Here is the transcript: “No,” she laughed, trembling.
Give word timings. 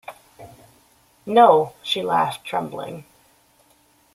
“No,” 1.27 1.75
she 1.83 2.01
laughed, 2.01 2.43
trembling. 2.43 3.05